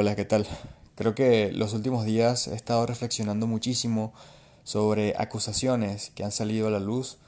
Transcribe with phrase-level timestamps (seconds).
[0.00, 0.46] Hola, ¿qué tal?
[0.94, 4.14] Creo que los últimos días he estado reflexionando muchísimo
[4.64, 7.18] sobre acusaciones que han salido a la luz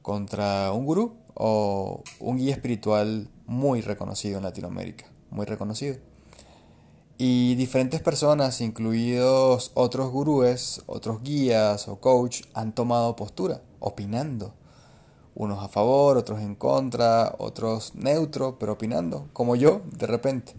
[0.00, 5.98] contra un gurú o un guía espiritual muy reconocido en Latinoamérica, muy reconocido.
[7.18, 14.54] Y diferentes personas, incluidos otros gurúes, otros guías o coach, han tomado postura, opinando.
[15.34, 20.54] Unos a favor, otros en contra, otros neutro, pero opinando, como yo, de repente.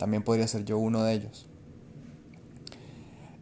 [0.00, 1.46] También podría ser yo uno de ellos.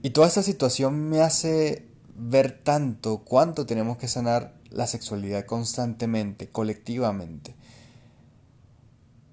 [0.03, 1.87] Y toda esta situación me hace
[2.17, 7.55] ver tanto cuánto tenemos que sanar la sexualidad constantemente, colectivamente.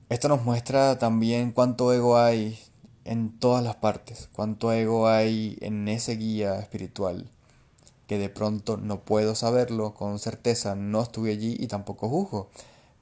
[0.10, 2.60] Esto nos muestra también cuánto ego hay
[3.06, 7.28] en todas las partes, cuánto ego hay en ese guía espiritual,
[8.06, 12.50] que de pronto no puedo saberlo con certeza, no estuve allí y tampoco juzgo,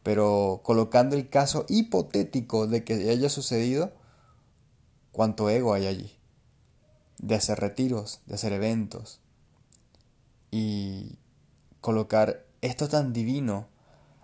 [0.02, 3.92] pero colocando el caso hipotético de que haya sucedido,
[5.14, 6.18] cuánto ego hay allí,
[7.20, 9.22] de hacer retiros, de hacer eventos
[10.52, 11.18] y
[11.80, 13.68] colocar esto tan divino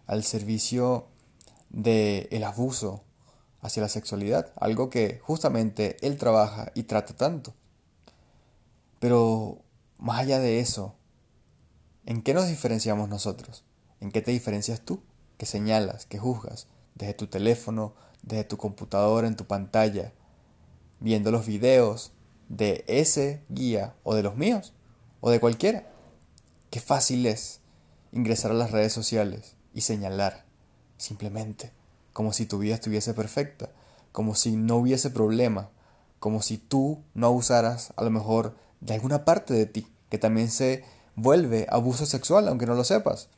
[0.05, 1.07] al servicio
[1.69, 3.03] del el abuso
[3.61, 7.53] hacia la sexualidad, algo que justamente él trabaja y trata tanto.
[8.99, 9.59] Pero
[9.97, 10.95] más allá de eso,
[12.05, 13.63] ¿en qué nos diferenciamos nosotros?
[13.99, 15.03] ¿En qué te diferencias tú?
[15.37, 20.13] Que señalas, que juzgas, desde tu teléfono, desde tu computadora, en tu pantalla,
[20.99, 22.11] viendo los videos
[22.49, 24.73] de ese guía o de los míos
[25.21, 25.87] o de cualquiera.
[26.69, 27.61] Qué fácil es
[28.11, 30.45] ingresar a las redes sociales y señalar,
[30.97, 31.71] simplemente,
[32.13, 33.69] como si tu vida estuviese perfecta,
[34.11, 35.69] como si no hubiese problema,
[36.19, 40.49] como si tú no abusaras a lo mejor de alguna parte de ti, que también
[40.49, 40.83] se
[41.15, 43.29] vuelve abuso sexual, aunque no lo sepas.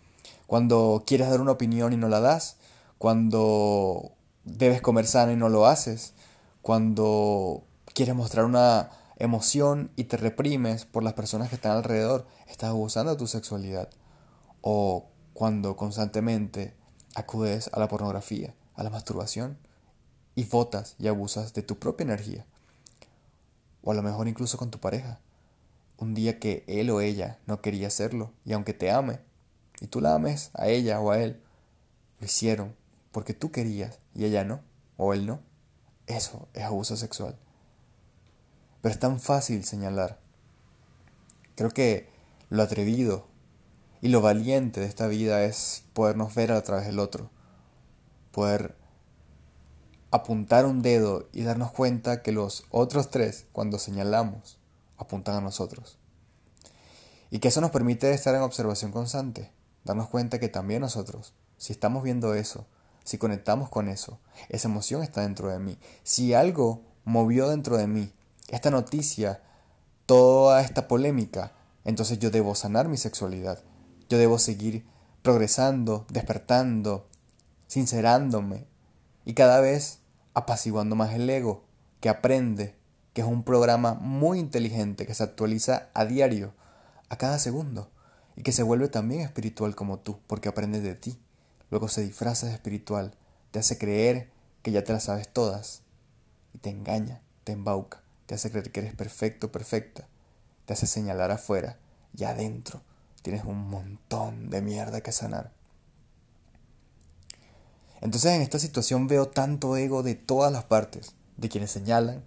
[0.48, 2.58] Cuando quieres dar una opinión y no la das,
[2.98, 4.12] cuando
[4.44, 6.14] debes comer sano y no lo haces,
[6.62, 12.70] cuando quieres mostrar una emoción y te reprimes por las personas que están alrededor, estás
[12.70, 13.90] abusando de tu sexualidad.
[14.62, 16.76] O cuando constantemente
[17.16, 19.58] acudes a la pornografía, a la masturbación,
[20.36, 22.46] y votas y abusas de tu propia energía.
[23.84, 25.20] O a lo mejor incluso con tu pareja.
[25.98, 29.20] Un día que él o ella no quería hacerlo, y aunque te ame,
[29.82, 31.42] y tú la ames a ella o a él,
[32.20, 32.76] lo hicieron
[33.12, 34.62] porque tú querías y ella no,
[34.98, 35.40] o él no.
[36.12, 37.38] Eso es abuso sexual.
[38.82, 40.20] Pero es tan fácil señalar.
[41.56, 42.10] Creo que
[42.50, 43.28] lo atrevido
[44.02, 47.30] y lo valiente de esta vida es podernos ver a través del otro.
[48.34, 48.76] Poder
[50.12, 54.58] apuntar un dedo y darnos cuenta que los otros tres, cuando señalamos,
[54.98, 55.98] apuntan a nosotros.
[57.30, 59.50] Y que eso nos permite estar en observación constante,
[59.86, 62.68] darnos cuenta que también nosotros, si estamos viendo eso,
[63.04, 64.20] si conectamos con eso,
[64.50, 65.78] esa emoción está dentro de mí.
[66.04, 68.14] Si algo movió dentro de mí
[68.50, 69.42] esta noticia,
[70.06, 71.54] toda esta polémica,
[71.84, 73.60] entonces yo debo sanar mi sexualidad.
[74.10, 74.86] Yo debo seguir
[75.22, 77.08] progresando, despertando,
[77.68, 78.68] sincerándome
[79.26, 80.00] y cada vez
[80.34, 81.64] apaciguando más el ego,
[82.00, 82.76] que aprende,
[83.14, 86.54] que es un programa muy inteligente que se actualiza a diario,
[87.10, 87.90] a cada segundo,
[88.36, 91.20] y que se vuelve también espiritual como tú, porque aprende de ti
[91.72, 93.16] luego se disfraza de espiritual,
[93.50, 94.30] te hace creer
[94.62, 95.82] que ya te las sabes todas,
[96.54, 100.08] y te engaña, te embauca, te hace creer que eres perfecto, perfecta,
[100.66, 101.80] te hace señalar afuera,
[102.16, 102.82] y adentro
[103.24, 105.52] tienes un montón de mierda que sanar.
[108.02, 112.24] Entonces en esta situación veo tanto ego de todas las partes, de quienes señalan,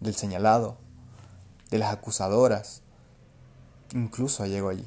[0.00, 0.78] del señalado,
[1.70, 2.82] de las acusadoras,
[3.92, 4.86] incluso llego allí.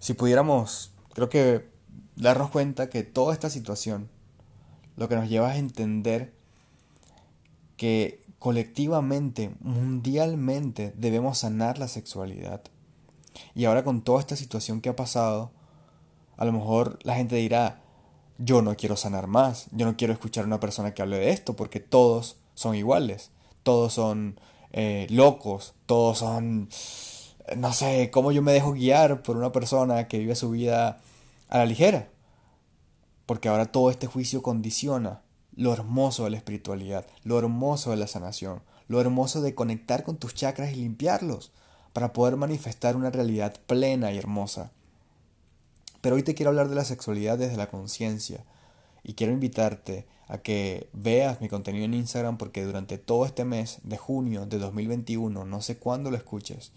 [0.00, 1.73] Si pudiéramos, creo que
[2.16, 4.08] darnos cuenta que toda esta situación
[4.96, 6.32] lo que nos lleva a entender
[7.76, 12.62] que colectivamente, mundialmente, debemos sanar la sexualidad.
[13.54, 15.50] Y ahora con toda esta situación que ha pasado,
[16.36, 17.80] a lo mejor la gente dirá,
[18.38, 21.30] yo no quiero sanar más, yo no quiero escuchar a una persona que hable de
[21.30, 23.30] esto, porque todos son iguales,
[23.62, 24.38] todos son
[24.72, 26.68] eh, locos, todos son,
[27.56, 31.00] no sé, cómo yo me dejo guiar por una persona que vive su vida
[31.48, 32.08] a la ligera.
[33.26, 35.22] Porque ahora todo este juicio condiciona
[35.56, 40.16] lo hermoso de la espiritualidad, lo hermoso de la sanación, lo hermoso de conectar con
[40.16, 41.52] tus chakras y limpiarlos
[41.92, 44.72] para poder manifestar una realidad plena y hermosa.
[46.00, 48.44] Pero hoy te quiero hablar de la sexualidad desde la conciencia
[49.04, 53.78] y quiero invitarte a que veas mi contenido en Instagram porque durante todo este mes
[53.84, 56.72] de junio de 2021, no sé cuándo lo escuches,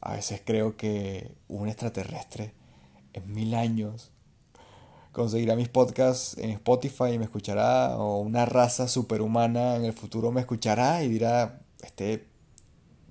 [0.00, 2.52] a veces creo que un extraterrestre
[3.16, 4.12] en mil años
[5.16, 10.30] conseguirá mis podcasts en Spotify y me escuchará, o una raza superhumana en el futuro
[10.30, 12.28] me escuchará y dirá, este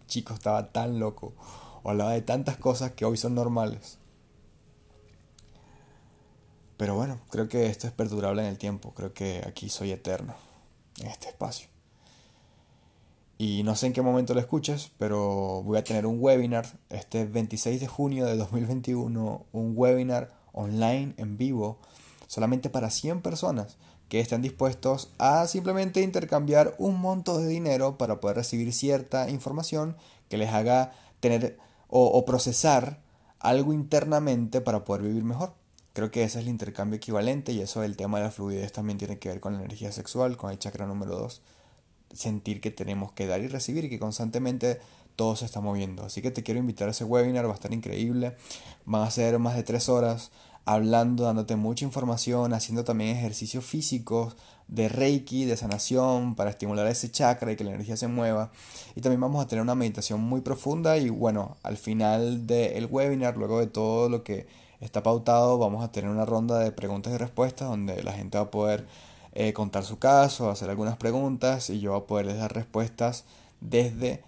[0.06, 1.34] chico estaba tan loco,
[1.82, 3.98] o hablaba de tantas cosas que hoy son normales.
[6.78, 10.36] Pero bueno, creo que esto es perdurable en el tiempo, creo que aquí soy eterno,
[11.00, 11.75] en este espacio.
[13.38, 17.26] Y no sé en qué momento lo escuches, pero voy a tener un webinar este
[17.26, 21.80] 26 de junio de 2021, un webinar online en vivo,
[22.28, 23.78] solamente para 100 personas
[24.08, 29.98] que estén dispuestos a simplemente intercambiar un monto de dinero para poder recibir cierta información
[30.30, 31.58] que les haga tener
[31.88, 33.02] o, procesar
[33.40, 35.54] algo internamente para poder vivir mejor.
[35.94, 38.98] Creo que ese es el intercambio equivalente y eso del tema de la fluidez también
[38.98, 41.42] tiene que ver con la energía sexual, con el chakra número 2.
[42.14, 44.80] Sentir que tenemos que dar y recibir y que constantemente
[45.16, 46.04] todo se está moviendo.
[46.06, 48.36] Así que te quiero invitar a ese webinar, va a estar increíble.
[48.86, 50.32] Van a ser más de tres horas
[50.66, 54.36] hablando, dándote mucha información, haciendo también ejercicios físicos
[54.68, 58.52] de Reiki, de sanación, para estimular ese chakra y que la energía se mueva.
[58.96, 63.38] Y también vamos a tener una meditación muy profunda y bueno, al final del webinar,
[63.38, 64.48] luego de todo lo que
[64.80, 68.46] está pautado, vamos a tener una ronda de preguntas y respuestas donde la gente va
[68.46, 68.88] a poder
[69.36, 73.26] eh, contar su caso, hacer algunas preguntas y yo a poder dar respuestas
[73.62, 74.24] desde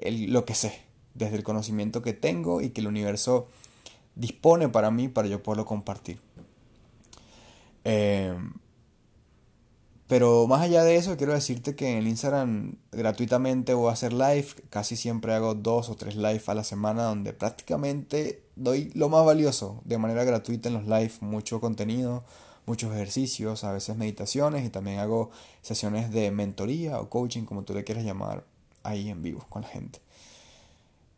[0.00, 0.80] lo que sé,
[1.14, 3.48] desde el conocimiento que tengo y que el universo
[4.14, 6.18] dispone para mí para yo poderlo compartir.
[7.84, 8.34] Eh,
[10.08, 14.12] pero más allá de eso, quiero decirte que en el Instagram gratuitamente voy a hacer
[14.12, 14.46] live.
[14.70, 19.24] Casi siempre hago dos o tres live a la semana donde prácticamente doy lo más
[19.24, 21.12] valioso de manera gratuita en los live.
[21.20, 22.24] Mucho contenido,
[22.66, 25.30] muchos ejercicios, a veces meditaciones y también hago
[25.62, 28.44] sesiones de mentoría o coaching, como tú le quieras llamar,
[28.82, 30.00] ahí en vivo con la gente.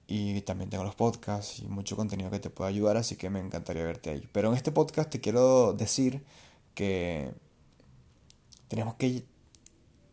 [0.06, 3.40] Y también tengo los podcasts y mucho contenido que te puede ayudar, así que me
[3.40, 4.28] encantaría verte ahí.
[4.32, 6.24] Pero en este podcast te quiero decir
[6.74, 7.32] que
[8.68, 9.24] tenemos que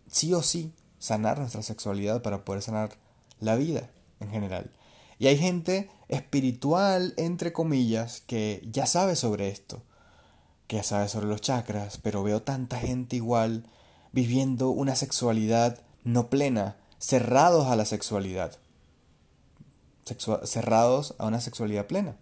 [0.07, 2.97] sí o sí sanar nuestra sexualidad para poder sanar
[3.39, 3.89] la vida
[4.19, 4.71] en general.
[5.17, 9.81] Y hay gente espiritual, entre comillas, que ya sabe sobre esto,
[10.67, 13.65] que sabe sobre los chakras, pero veo tanta gente igual
[14.11, 18.57] viviendo una sexualidad no plena, cerrados a la sexualidad,
[20.43, 22.15] cerrados a una sexualidad plena,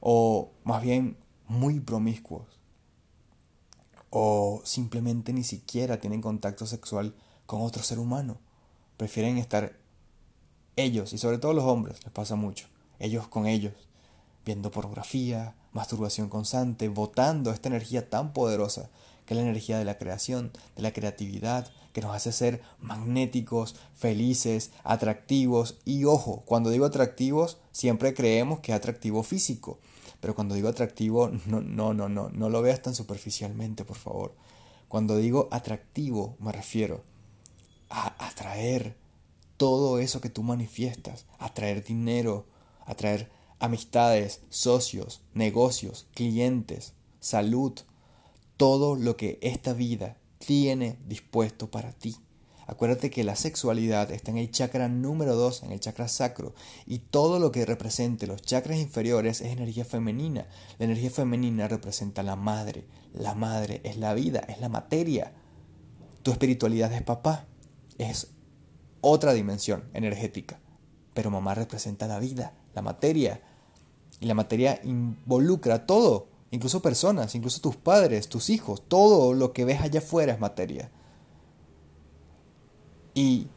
[0.00, 1.16] o más bien
[1.46, 2.46] muy promiscuos.
[4.10, 7.14] O simplemente ni siquiera tienen contacto sexual
[7.44, 8.38] con otro ser humano.
[8.96, 9.76] Prefieren estar
[10.76, 12.68] ellos, y sobre todo los hombres, les pasa mucho,
[12.98, 13.87] ellos con ellos,
[14.48, 18.88] viendo pornografía, masturbación constante, botando esta energía tan poderosa
[19.26, 23.76] que es la energía de la creación, de la creatividad, que nos hace ser magnéticos,
[23.94, 25.76] felices, atractivos.
[25.84, 29.80] Y ojo, cuando digo atractivos, siempre creemos que es atractivo físico.
[30.18, 34.34] Pero cuando digo atractivo, no, no, no, no, no lo veas tan superficialmente, por favor.
[34.88, 37.02] Cuando digo atractivo, me refiero
[37.90, 38.96] a atraer
[39.58, 42.46] todo eso que tú manifiestas, atraer dinero,
[42.86, 47.72] atraer amistades, socios, negocios, clientes, salud,
[48.56, 52.16] todo lo que esta vida tiene dispuesto para ti.
[52.66, 56.98] Acuérdate que la sexualidad está en el chakra número 2, en el chakra sacro, y
[56.98, 60.46] todo lo que represente los chakras inferiores es energía femenina.
[60.78, 62.84] La energía femenina representa la madre.
[63.14, 65.32] La madre es la vida, es la materia.
[66.22, 67.46] Tu espiritualidad es papá,
[67.96, 68.28] es
[69.00, 70.60] otra dimensión energética.
[71.14, 73.40] Pero mamá representa la vida, la materia.
[74.20, 79.64] Y la materia involucra todo, incluso personas, incluso tus padres, tus hijos, todo lo que
[79.64, 80.90] ves allá afuera es materia.
[83.14, 83.48] Y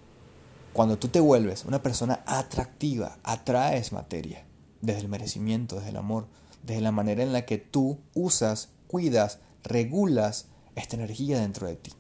[0.73, 4.45] cuando tú te vuelves una persona atractiva, atraes materia,
[4.81, 6.27] desde el merecimiento, desde el amor,
[6.63, 11.91] desde la manera en la que tú usas, cuidas, regulas esta energía dentro de ti.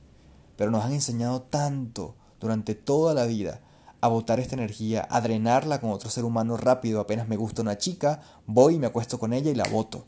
[0.55, 3.61] Pero nos han enseñado tanto durante toda la vida
[4.01, 6.99] a botar esta energía, a drenarla con otro ser humano rápido.
[6.99, 10.05] Apenas me gusta una chica, voy y me acuesto con ella y la boto.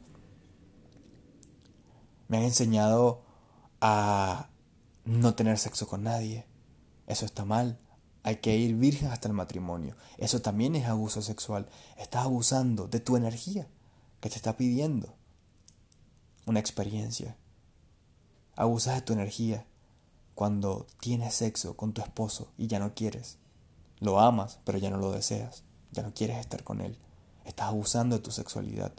[2.28, 3.22] Me han enseñado
[3.80, 4.50] a
[5.06, 6.48] no tener sexo con nadie,
[7.06, 7.80] eso está mal.
[8.24, 9.96] Hay que ir virgen hasta el matrimonio.
[10.18, 11.68] Eso también es abuso sexual.
[11.98, 13.68] Estás abusando de tu energía
[14.22, 15.14] que te está pidiendo
[16.46, 17.36] una experiencia.
[18.56, 19.66] Abusas de tu energía
[20.36, 23.38] cuando tienes sexo con tu esposo y ya no quieres.
[24.03, 25.63] Lo amas, pero ya no lo deseas.
[25.93, 26.98] Ya no quieres estar con él.
[27.45, 28.91] Estás abusando de tu sexualidad.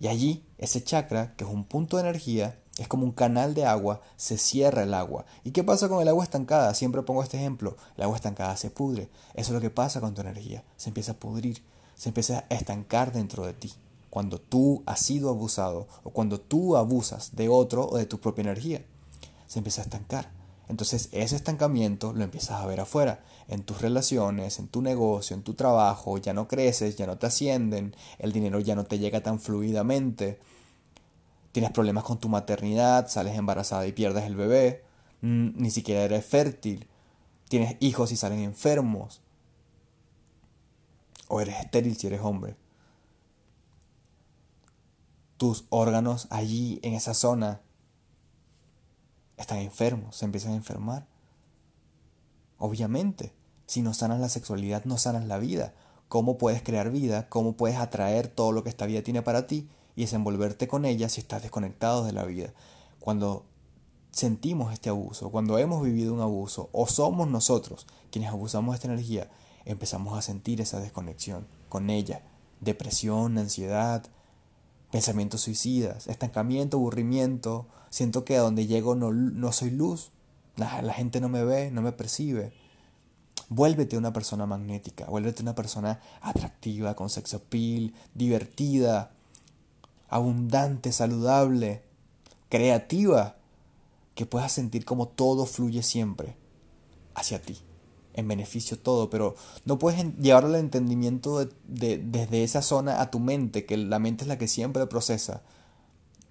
[0.00, 3.66] Y allí, ese chakra, que es un punto de energía, es como un canal de
[3.66, 5.26] agua, se cierra el agua.
[5.44, 6.72] ¿Y qué pasa con el agua estancada?
[6.72, 7.76] Siempre pongo este ejemplo.
[7.98, 9.10] El agua estancada se pudre.
[9.34, 10.64] Eso es lo que pasa con tu energía.
[10.78, 11.62] Se empieza a pudrir,
[11.94, 13.74] se empieza a estancar dentro de ti.
[14.08, 18.42] cuando tú has sido abusado o cuando tú abusas de otro o de tu propia
[18.42, 18.84] energía.
[19.46, 20.39] Se empieza a estancar.
[20.70, 25.42] Entonces ese estancamiento lo empiezas a ver afuera, en tus relaciones, en tu negocio, en
[25.42, 29.20] tu trabajo, ya no creces, ya no te ascienden, el dinero ya no te llega
[29.20, 30.38] tan fluidamente,
[31.50, 34.84] tienes problemas con tu maternidad, sales embarazada y pierdes el bebé,
[35.22, 36.86] ni siquiera eres fértil,
[37.48, 39.22] tienes hijos y salen enfermos,
[41.26, 42.54] o eres estéril si eres hombre.
[45.36, 47.60] Tus órganos allí en esa zona
[49.42, 51.06] están enfermos, se empiezan a enfermar.
[52.58, 53.32] Obviamente,
[53.66, 55.74] si no sanas la sexualidad, no sanas la vida.
[56.08, 57.28] ¿Cómo puedes crear vida?
[57.28, 61.08] ¿Cómo puedes atraer todo lo que esta vida tiene para ti y desenvolverte con ella
[61.08, 62.52] si estás desconectado de la vida?
[62.98, 63.46] Cuando
[64.10, 68.88] sentimos este abuso, cuando hemos vivido un abuso o somos nosotros quienes abusamos de esta
[68.88, 69.30] energía,
[69.64, 72.22] empezamos a sentir esa desconexión con ella.
[72.60, 74.04] Depresión, ansiedad,
[74.90, 80.10] pensamientos suicidas, estancamiento, aburrimiento, siento que a donde llego no, no soy luz,
[80.56, 82.52] la, la, gente no me ve, no me percibe.
[83.48, 89.12] Vuélvete una persona magnética, vuélvete una persona atractiva, con sex appeal, divertida,
[90.08, 91.82] abundante, saludable,
[92.48, 93.36] creativa,
[94.14, 96.36] que puedas sentir como todo fluye siempre
[97.14, 97.58] hacia ti
[98.20, 99.34] en beneficio todo, pero
[99.64, 104.24] no puedes llevarlo al entendimiento de, desde esa zona a tu mente, que la mente
[104.24, 105.42] es la que siempre procesa.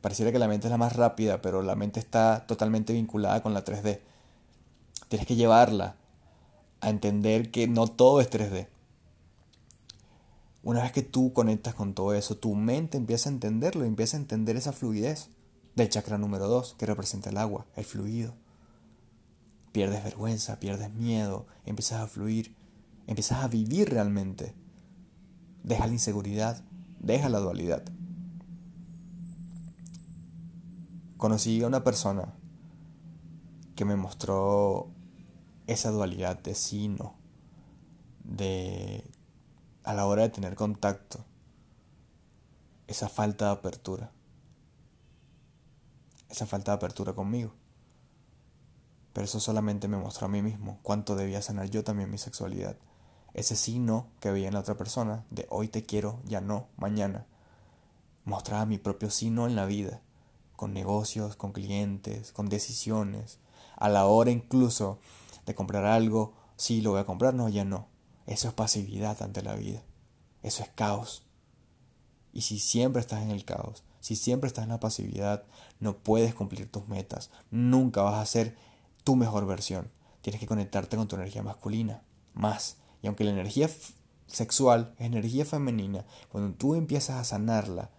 [0.02, 3.54] Pareciera que la mente es la más rápida, pero la mente está totalmente vinculada con
[3.54, 4.00] la 3D.
[5.10, 5.96] Tienes que llevarla
[6.82, 8.68] a entender que no todo es 3D.
[10.64, 14.20] Una vez que tú conectas con todo eso, tu mente empieza a entenderlo, empieza a
[14.20, 15.30] entender esa fluidez
[15.76, 18.34] del chakra número 2, que representa el agua, el fluido
[19.72, 22.56] pierdes vergüenza, pierdes miedo, empiezas a fluir,
[23.08, 24.56] empiezas a vivir realmente.
[25.64, 26.64] Deja la inseguridad,
[27.00, 27.84] deja la dualidad.
[31.18, 32.34] Conocí a una persona
[33.76, 34.92] que me mostró
[35.68, 37.16] esa dualidad de sí no,
[38.24, 39.10] de
[39.84, 41.26] a la hora de tener contacto,
[42.88, 44.12] esa falta de apertura,
[46.30, 47.59] esa falta de apertura conmigo.
[49.14, 52.78] Pero eso solamente me mostró a mí mismo cuánto debía sanar yo también mi sexualidad.
[53.34, 56.68] Ese sí no que veía en la otra persona, de hoy te quiero, ya no,
[56.78, 57.26] mañana.
[58.26, 60.02] Mostraba mi propio sí no en la vida,
[60.56, 63.40] con negocios, con clientes, con decisiones.
[63.76, 65.00] A la hora incluso
[65.46, 67.88] de comprar algo, sí lo voy a comprar, no, ya no.
[68.26, 69.82] Eso es pasividad ante la vida.
[70.44, 71.24] Eso es caos.
[72.34, 75.44] Y si siempre estás en el caos, si siempre estás en la pasividad,
[75.80, 77.32] no puedes cumplir tus metas.
[77.52, 78.56] Nunca vas a ser
[79.10, 79.90] tu mejor versión.
[80.22, 82.04] Tienes que conectarte con tu energía masculina,
[82.36, 82.78] más.
[83.02, 83.68] Y aunque la energía
[84.28, 87.90] sexual es energía femenina, cuando tú empiezas a sanarla,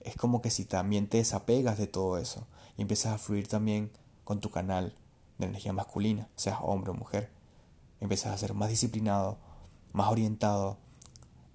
[0.00, 3.92] es como que si también te desapegas de todo eso y empiezas a fluir también
[4.24, 4.96] con tu canal
[5.38, 7.30] de energía masculina, seas hombre o mujer.
[8.00, 9.38] Empiezas a ser más disciplinado,
[9.92, 10.78] más orientado,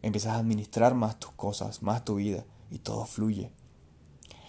[0.03, 3.51] empiezas a administrar más tus cosas, más tu vida y todo fluye.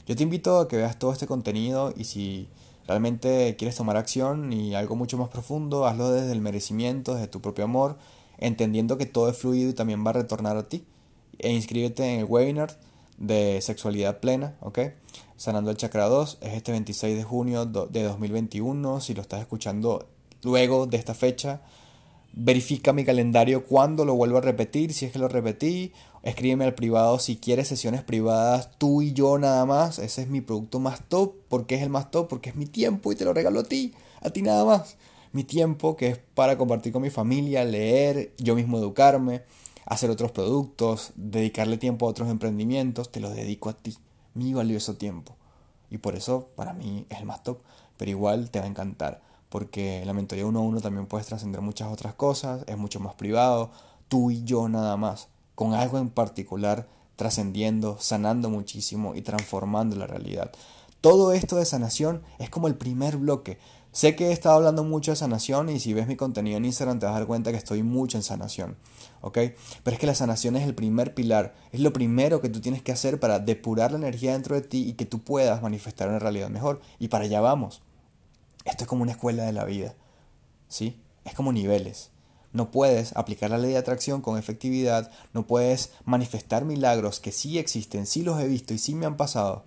[0.06, 2.48] Yo te invito a que veas todo este contenido y si
[2.86, 7.40] realmente quieres tomar acción y algo mucho más profundo, hazlo desde el merecimiento, desde tu
[7.40, 7.98] propio amor,
[8.38, 10.84] entendiendo que todo es fluido y también va a retornar a ti.
[11.38, 12.78] E inscríbete en el webinar
[13.18, 14.78] de sexualidad plena, ¿ok?
[15.36, 19.00] Sanando el chakra 2 es este 26 de junio de 2021.
[19.00, 20.06] Si lo estás escuchando
[20.42, 21.60] luego de esta fecha,
[22.36, 26.74] verifica mi calendario cuando lo vuelvo a repetir, si es que lo repetí, escríbeme al
[26.74, 31.00] privado si quieres sesiones privadas, tú y yo nada más, ese es mi producto más
[31.08, 33.64] top, porque es el más top, porque es mi tiempo y te lo regalo a
[33.64, 34.96] ti, a ti nada más.
[35.32, 39.42] Mi tiempo que es para compartir con mi familia, leer, yo mismo educarme,
[39.86, 43.96] hacer otros productos, dedicarle tiempo a otros emprendimientos, te lo dedico a ti,
[44.34, 45.36] mi valioso tiempo.
[45.90, 47.60] Y por eso para mí es el más top,
[47.96, 49.22] pero igual te va a encantar
[49.56, 53.14] porque la mentoría uno a uno también puedes trascender muchas otras cosas, es mucho más
[53.14, 53.70] privado,
[54.06, 56.86] tú y yo nada más, con algo en particular
[57.16, 60.52] trascendiendo, sanando muchísimo y transformando la realidad.
[61.00, 63.56] Todo esto de sanación es como el primer bloque.
[63.92, 66.98] Sé que he estado hablando mucho de sanación y si ves mi contenido en Instagram
[66.98, 68.76] te vas a dar cuenta que estoy mucho en sanación,
[69.22, 69.38] ¿ok?
[69.82, 72.82] Pero es que la sanación es el primer pilar, es lo primero que tú tienes
[72.82, 76.18] que hacer para depurar la energía dentro de ti y que tú puedas manifestar una
[76.18, 76.82] realidad mejor.
[76.98, 77.80] Y para allá vamos.
[78.66, 79.94] Esto es como una escuela de la vida,
[80.68, 81.00] ¿sí?
[81.24, 82.10] Es como niveles.
[82.52, 87.58] No puedes aplicar la ley de atracción con efectividad, no puedes manifestar milagros que sí
[87.58, 89.64] existen, sí los he visto y sí me han pasado,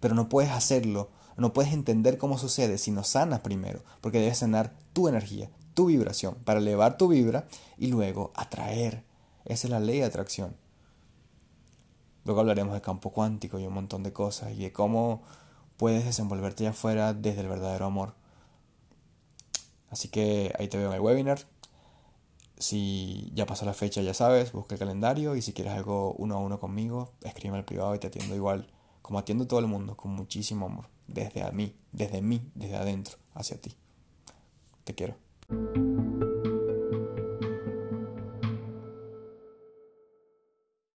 [0.00, 1.08] pero no puedes hacerlo,
[1.38, 5.86] no puedes entender cómo sucede si no sanas primero, porque debes sanar tu energía, tu
[5.86, 7.46] vibración, para elevar tu vibra
[7.78, 9.02] y luego atraer.
[9.46, 10.54] Esa es la ley de atracción.
[12.26, 15.22] Luego hablaremos de campo cuántico y un montón de cosas y de cómo
[15.76, 18.14] puedes desenvolverte allá afuera desde el verdadero amor.
[19.90, 21.38] Así que ahí te veo en el webinar.
[22.58, 26.36] Si ya pasó la fecha, ya sabes, busca el calendario y si quieres algo uno
[26.36, 28.68] a uno conmigo, escríbeme al privado y te atiendo igual,
[29.02, 33.18] como atiendo todo el mundo, con muchísimo amor, desde a mí, desde mí, desde adentro,
[33.34, 33.74] hacia ti.
[34.84, 35.16] Te quiero.